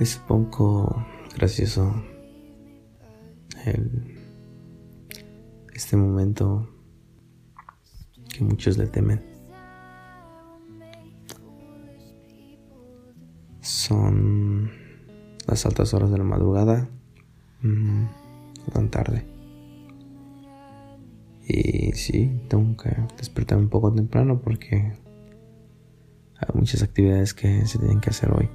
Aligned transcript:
Es 0.00 0.16
un 0.16 0.22
poco 0.26 1.06
gracioso 1.36 1.94
el, 3.66 4.16
este 5.74 5.94
momento 5.98 6.70
que 8.30 8.42
muchos 8.42 8.78
le 8.78 8.86
temen. 8.86 9.22
Son 13.60 14.70
las 15.46 15.66
altas 15.66 15.92
horas 15.92 16.10
de 16.10 16.16
la 16.16 16.24
madrugada, 16.24 16.88
no 17.60 18.08
tan 18.72 18.90
tarde. 18.90 19.26
Y 21.46 21.92
sí, 21.92 22.40
tengo 22.48 22.74
que 22.78 22.96
despertar 23.18 23.58
un 23.58 23.68
poco 23.68 23.92
temprano 23.92 24.40
porque 24.40 24.94
hay 26.36 26.48
muchas 26.54 26.82
actividades 26.82 27.34
que 27.34 27.66
se 27.66 27.78
tienen 27.78 28.00
que 28.00 28.08
hacer 28.08 28.32
hoy. 28.32 28.48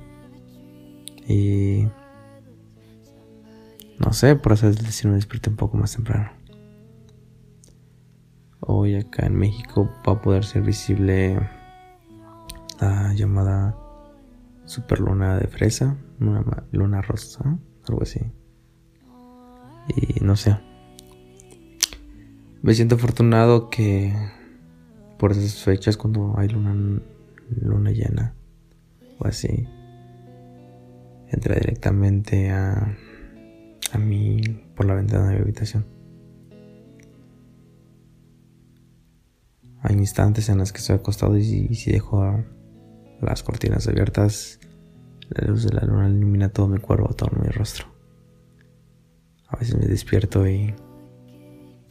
Y 1.28 1.88
no 4.00 4.14
sé, 4.14 4.36
por 4.36 4.54
eso 4.54 4.72
decir 4.72 5.10
me 5.10 5.16
desperté 5.16 5.50
un 5.50 5.56
poco 5.56 5.78
más 5.78 5.96
temprano. 5.96 6.32
Hoy 8.60 8.96
acá 8.96 9.26
en 9.26 9.36
México 9.36 9.90
va 10.08 10.14
a 10.14 10.22
poder 10.22 10.44
ser 10.44 10.64
visible 10.64 11.40
la 12.80 13.14
llamada 13.14 13.76
superluna 14.66 15.38
de 15.38 15.48
fresa, 15.48 15.98
una 16.20 16.44
luna 16.72 17.02
rosa, 17.02 17.58
algo 17.88 18.02
así. 18.02 18.20
Y 19.96 20.24
no 20.24 20.36
sé. 20.36 20.58
Me 22.62 22.74
siento 22.74 22.96
afortunado 22.96 23.70
que 23.70 24.14
por 25.20 25.32
esas 25.32 25.64
fechas 25.64 25.98
cuando 25.98 26.34
hay 26.38 26.50
luna 26.50 27.02
luna 27.62 27.92
llena 27.92 28.34
o 29.20 29.28
así 29.28 29.68
entra 31.36 31.56
directamente 31.56 32.50
a 32.50 32.98
a 33.92 33.98
mí 33.98 34.42
por 34.76 34.86
la 34.86 34.96
ventana 34.96 35.30
de 35.30 35.36
mi 35.36 35.42
habitación. 35.42 35.86
Hay 39.82 39.96
instantes 39.96 40.50
en 40.50 40.58
los 40.58 40.72
que 40.72 40.80
estoy 40.80 40.96
acostado 40.96 41.38
y, 41.38 41.44
si 41.76 41.92
dejo 41.92 42.44
las 43.22 43.44
cortinas 43.44 43.88
abiertas, 43.88 44.60
la 45.30 45.48
luz 45.48 45.64
de 45.64 45.74
la 45.74 45.86
luna 45.86 46.10
ilumina 46.10 46.50
todo 46.50 46.68
mi 46.68 46.80
cuerpo, 46.80 47.14
todo 47.14 47.30
mi 47.40 47.50
rostro. 47.50 47.86
A 49.48 49.58
veces 49.58 49.78
me 49.78 49.86
despierto 49.86 50.48
y 50.48 50.74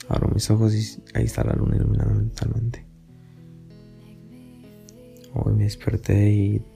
abro 0.08 0.29
mis 0.29 0.51
ojos 0.51 0.75
y 0.75 1.03
ahí 1.14 1.25
está 1.25 1.45
la 1.45 1.55
luna 1.55 1.77
iluminando 1.77 2.29
totalmente. 2.34 2.84
Hoy 5.33 5.55
me 5.55 5.64
desperté 5.64 6.31
y 6.31 6.67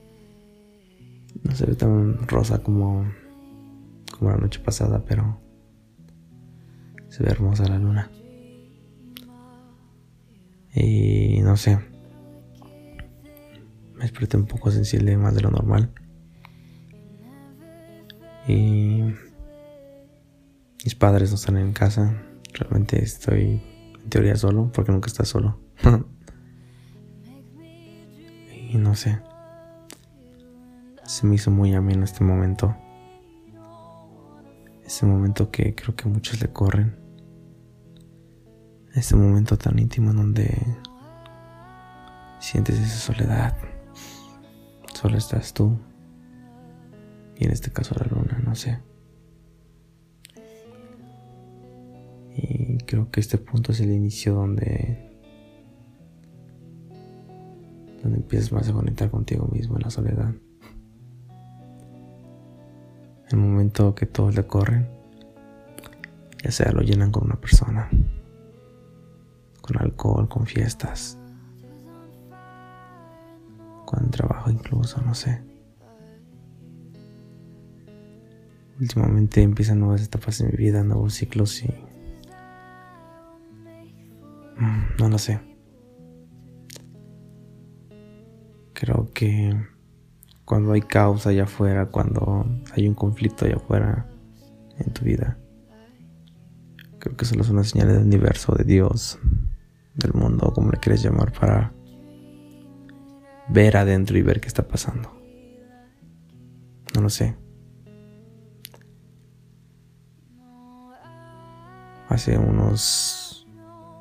no 1.42 1.54
se 1.54 1.66
ve 1.66 1.74
tan 1.74 2.26
rosa 2.28 2.62
como 2.62 3.06
como 4.18 4.30
la 4.30 4.36
noche 4.36 4.60
pasada, 4.60 5.04
pero 5.04 5.40
se 7.08 7.22
ve 7.22 7.30
hermosa 7.30 7.68
la 7.68 7.78
luna. 7.78 8.10
Y 10.74 11.40
no 11.40 11.56
sé, 11.56 11.78
me 13.94 14.02
desperté 14.02 14.36
un 14.36 14.46
poco 14.46 14.70
sensible 14.70 15.16
más 15.16 15.34
de 15.34 15.40
lo 15.40 15.50
normal. 15.50 15.90
Y 18.46 19.02
mis 20.84 20.94
padres 20.94 21.30
no 21.30 21.36
están 21.36 21.58
en 21.58 21.72
casa. 21.72 22.22
Realmente 22.54 23.02
estoy 23.02 23.60
en 24.02 24.10
teoría 24.10 24.36
solo, 24.36 24.70
porque 24.72 24.92
nunca 24.92 25.08
estás 25.08 25.28
solo. 25.28 25.58
y 28.70 28.76
no 28.76 28.94
sé. 28.94 29.18
Se 31.08 31.26
me 31.26 31.36
hizo 31.36 31.50
muy 31.50 31.72
ameno 31.72 32.04
este 32.04 32.22
momento. 32.22 32.76
Ese 34.84 35.06
momento 35.06 35.50
que 35.50 35.74
creo 35.74 35.96
que 35.96 36.06
muchos 36.06 36.38
le 36.42 36.52
corren. 36.52 36.98
Ese 38.94 39.16
momento 39.16 39.56
tan 39.56 39.78
íntimo 39.78 40.10
en 40.10 40.16
donde 40.18 40.76
sientes 42.40 42.78
esa 42.78 43.14
soledad. 43.14 43.56
Solo 44.92 45.16
estás 45.16 45.54
tú. 45.54 45.78
Y 47.38 47.46
en 47.46 47.52
este 47.52 47.70
caso 47.70 47.94
la 47.98 48.06
luna, 48.14 48.42
no 48.44 48.54
sé. 48.54 48.78
Y 52.36 52.76
creo 52.84 53.10
que 53.10 53.20
este 53.20 53.38
punto 53.38 53.72
es 53.72 53.80
el 53.80 53.92
inicio 53.92 54.34
donde 54.34 55.08
donde 58.02 58.18
empiezas 58.18 58.52
más 58.52 58.68
a 58.68 58.74
conectar 58.74 59.10
contigo 59.10 59.48
mismo 59.48 59.76
en 59.76 59.82
la 59.84 59.90
soledad. 59.90 60.34
El 63.30 63.38
momento 63.38 63.94
que 63.94 64.06
todos 64.06 64.34
le 64.34 64.46
corren, 64.46 64.88
ya 66.42 66.50
sea 66.50 66.72
lo 66.72 66.80
llenan 66.80 67.10
con 67.10 67.24
una 67.24 67.38
persona, 67.40 67.90
con 69.60 69.78
alcohol, 69.78 70.28
con 70.28 70.46
fiestas, 70.46 71.18
con 73.84 74.10
trabajo 74.10 74.50
incluso, 74.50 75.02
no 75.02 75.14
sé. 75.14 75.42
Últimamente 78.80 79.42
empiezan 79.42 79.80
nuevas 79.80 80.02
etapas 80.02 80.40
en 80.40 80.46
mi 80.46 80.56
vida, 80.56 80.82
nuevos 80.84 81.14
ciclos 81.14 81.62
y... 81.62 81.68
Mm, 84.56 84.96
no 84.98 85.08
lo 85.08 85.18
sé. 85.18 85.40
Creo 88.72 89.10
que 89.12 89.54
cuando 90.48 90.72
hay 90.72 90.80
caos 90.80 91.26
allá 91.26 91.44
afuera, 91.44 91.90
cuando 91.90 92.46
hay 92.72 92.88
un 92.88 92.94
conflicto 92.94 93.44
allá 93.44 93.56
afuera 93.56 94.06
en 94.78 94.90
tu 94.94 95.04
vida. 95.04 95.36
Creo 96.98 97.18
que 97.18 97.26
solo 97.26 97.44
son 97.44 97.56
una 97.56 97.64
señal 97.64 97.88
del 97.88 97.98
universo, 97.98 98.54
de 98.54 98.64
Dios, 98.64 99.18
del 99.94 100.14
mundo, 100.14 100.50
como 100.54 100.70
le 100.70 100.78
quieres 100.78 101.02
llamar, 101.02 101.32
para 101.38 101.74
ver 103.50 103.76
adentro 103.76 104.16
y 104.16 104.22
ver 104.22 104.40
qué 104.40 104.48
está 104.48 104.66
pasando. 104.66 105.12
No 106.94 107.02
lo 107.02 107.10
sé. 107.10 107.36
Hace 112.08 112.38
unos 112.38 113.46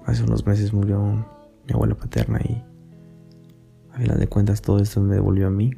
hace 0.05 0.23
unos 0.23 0.45
meses 0.45 0.71
murió 0.71 1.01
mi 1.67 1.73
abuela 1.73 1.95
paterna 1.95 2.39
y 2.39 2.63
a 3.91 3.97
final 3.97 4.17
de 4.17 4.27
cuentas 4.27 4.61
todo 4.61 4.79
esto 4.79 5.01
me 5.01 5.15
devolvió 5.15 5.47
a 5.47 5.51
mí. 5.51 5.73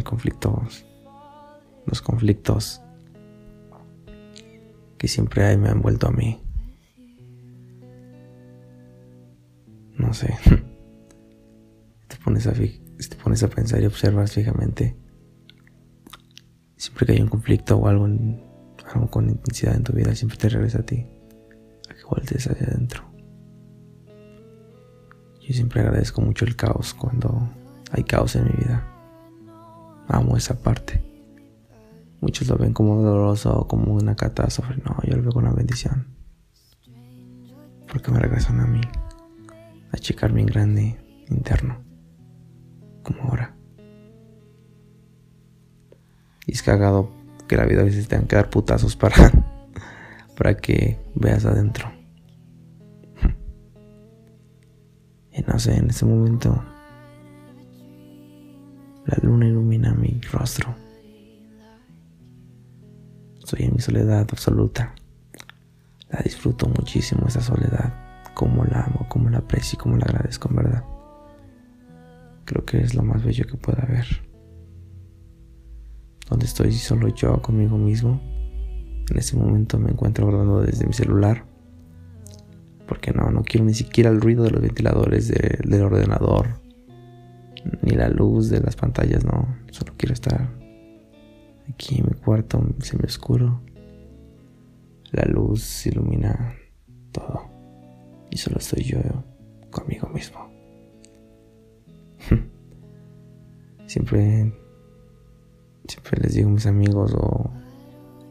El 0.00 0.04
conflicto, 0.04 0.62
los 1.86 2.02
conflictos 2.02 2.80
que 4.96 5.08
siempre 5.08 5.44
hay 5.44 5.56
me 5.56 5.68
han 5.68 5.80
vuelto 5.80 6.08
a 6.08 6.10
mí. 6.10 6.42
No 9.96 10.12
sé. 10.12 10.34
Te 12.08 12.16
pones 12.24 12.46
a, 12.46 12.52
te 12.52 13.16
pones 13.22 13.42
a 13.42 13.48
pensar 13.48 13.80
y 13.80 13.86
observas 13.86 14.32
fijamente. 14.32 14.96
Siempre 16.76 17.06
que 17.06 17.12
hay 17.12 17.20
un 17.20 17.28
conflicto 17.28 17.76
o 17.76 17.86
algo, 17.86 18.06
algo 18.06 19.10
con 19.10 19.30
intensidad 19.30 19.76
en 19.76 19.84
tu 19.84 19.92
vida, 19.92 20.14
siempre 20.14 20.36
te 20.36 20.48
regresa 20.48 20.80
a 20.80 20.82
ti. 20.82 21.06
A 21.88 21.94
que 21.94 22.02
vueltes 22.10 22.48
hacia 22.48 22.66
adentro. 22.66 23.04
Yo 25.40 25.54
siempre 25.54 25.82
agradezco 25.82 26.20
mucho 26.20 26.44
el 26.44 26.56
caos 26.56 26.94
cuando 26.94 27.48
hay 27.92 28.02
caos 28.04 28.34
en 28.36 28.44
mi 28.44 28.50
vida. 28.50 28.99
Amo 30.12 30.36
esa 30.36 30.60
parte. 30.60 31.00
Muchos 32.20 32.48
lo 32.48 32.56
ven 32.56 32.72
como 32.72 33.00
doloroso 33.00 33.60
o 33.60 33.68
como 33.68 33.94
una 33.94 34.16
catástrofe. 34.16 34.74
No, 34.84 34.96
yo 35.04 35.16
lo 35.16 35.22
veo 35.22 35.32
como 35.32 35.46
una 35.46 35.54
bendición. 35.54 36.08
Porque 37.90 38.10
me 38.10 38.18
regresan 38.18 38.58
a 38.58 38.66
mí. 38.66 38.80
A 39.92 39.96
checar 39.98 40.32
mi 40.32 40.44
grande 40.44 40.98
interno. 41.28 41.78
Como 43.04 43.22
ahora. 43.22 43.54
Y 46.44 46.52
es 46.52 46.62
cagado 46.64 47.12
que 47.46 47.56
la 47.56 47.64
vida 47.64 47.82
a 47.82 47.84
veces 47.84 48.08
tenga 48.08 48.26
que 48.26 48.34
dar 48.34 48.50
putazos 48.50 48.96
para, 48.96 49.14
para 50.36 50.56
que 50.56 50.98
veas 51.14 51.44
adentro. 51.44 51.88
Y 55.32 55.42
no 55.42 55.60
sé, 55.60 55.76
en 55.76 55.88
ese 55.88 56.04
momento 56.04 56.60
rostro. 60.30 60.74
Estoy 63.38 63.64
en 63.64 63.74
mi 63.74 63.80
soledad 63.80 64.20
absoluta. 64.20 64.94
La 66.08 66.20
disfruto 66.20 66.68
muchísimo 66.68 67.26
esa 67.26 67.40
soledad. 67.40 67.94
Como 68.34 68.64
la 68.64 68.84
amo, 68.84 69.06
como 69.08 69.28
la 69.28 69.38
aprecio 69.38 69.76
y 69.76 69.82
como 69.82 69.96
la 69.96 70.04
agradezco 70.04 70.48
en 70.48 70.56
verdad. 70.56 70.84
Creo 72.44 72.64
que 72.64 72.80
es 72.80 72.94
lo 72.94 73.02
más 73.02 73.24
bello 73.24 73.44
que 73.46 73.56
pueda 73.56 73.82
haber. 73.82 74.06
Donde 76.28 76.46
estoy 76.46 76.72
solo 76.72 77.08
yo 77.08 77.42
conmigo 77.42 77.76
mismo. 77.76 78.20
En 79.10 79.18
ese 79.18 79.36
momento 79.36 79.78
me 79.78 79.90
encuentro 79.90 80.26
grabando 80.26 80.62
desde 80.62 80.86
mi 80.86 80.92
celular. 80.92 81.44
Porque 82.86 83.12
no, 83.12 83.30
no 83.30 83.42
quiero 83.42 83.64
ni 83.64 83.74
siquiera 83.74 84.10
el 84.10 84.20
ruido 84.20 84.44
de 84.44 84.50
los 84.50 84.62
ventiladores 84.62 85.28
del 85.28 85.82
ordenador 85.82 86.59
ni 87.82 87.92
la 87.92 88.08
luz 88.08 88.50
de 88.50 88.60
las 88.60 88.76
pantallas, 88.76 89.24
no. 89.24 89.56
Solo 89.70 89.94
quiero 89.96 90.14
estar 90.14 90.48
aquí 91.68 91.98
en 91.98 92.06
mi 92.06 92.14
cuarto 92.14 92.64
semi 92.80 93.04
oscuro. 93.04 93.60
La 95.12 95.24
luz 95.24 95.86
ilumina 95.86 96.54
todo. 97.12 97.42
Y 98.30 98.38
solo 98.38 98.58
estoy 98.58 98.84
yo 98.84 99.00
conmigo 99.70 100.08
mismo. 100.08 100.50
siempre, 103.86 104.52
siempre 105.88 106.20
les 106.22 106.34
digo 106.34 106.48
a 106.48 106.52
mis 106.52 106.66
amigos 106.66 107.14
o, 107.14 107.50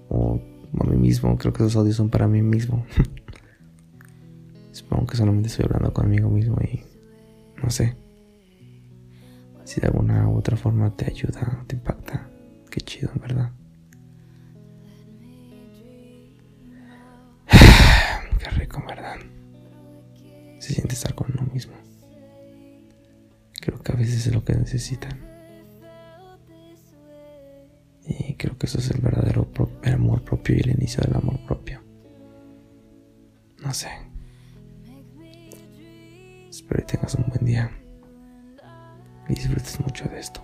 o 0.10 0.40
a 0.80 0.84
mí 0.86 0.96
mismo, 0.98 1.38
creo 1.38 1.52
que 1.52 1.64
esos 1.64 1.76
audios 1.76 1.96
son 1.96 2.10
para 2.10 2.28
mí 2.28 2.42
mismo. 2.42 2.86
Supongo 4.72 5.08
que 5.08 5.18
solamente 5.18 5.50
estoy 5.50 5.66
hablando 5.66 5.94
conmigo 5.94 6.30
mismo 6.30 6.58
y 6.62 6.82
no 7.62 7.70
sé. 7.70 7.96
Si 9.70 9.80
de 9.80 9.86
alguna 9.86 10.28
u 10.28 10.36
otra 10.36 10.58
forma 10.58 10.96
te 10.96 11.06
ayuda, 11.06 11.64
te 11.68 11.76
impacta, 11.76 12.28
qué 12.72 12.82
chido, 12.82 13.12
en 13.14 13.22
verdad. 13.22 13.52
qué 18.40 18.50
rico, 18.50 18.84
verdad. 18.88 19.18
Se 20.58 20.74
siente 20.74 20.96
estar 20.96 21.14
con 21.14 21.32
uno 21.34 21.48
mismo. 21.54 21.74
Creo 23.62 23.80
que 23.84 23.92
a 23.92 23.96
veces 23.96 24.26
es 24.26 24.34
lo 24.34 24.44
que 24.44 24.56
necesitan. 24.56 25.20
Y 28.08 28.34
creo 28.38 28.58
que 28.58 28.66
eso 28.66 28.80
es 28.80 28.90
el 28.90 29.02
verdadero 29.02 29.52
amor 29.84 30.24
propio 30.24 30.56
y 30.56 30.62
el 30.62 30.72
inicio 30.72 31.04
del 31.04 31.16
amor 31.16 31.46
propio. 31.46 31.80
No 33.64 33.72
sé. 33.76 33.90
Espero 36.50 36.80
que 36.80 36.94
tengas 36.94 37.14
un 37.14 37.28
buen 37.28 37.46
día 37.46 37.70
y 39.30 39.34
disfrutes 39.36 39.80
mucho 39.80 40.06
de 40.06 40.20
esto. 40.20 40.42